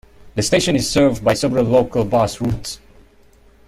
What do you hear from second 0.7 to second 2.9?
is served by several local bus routes.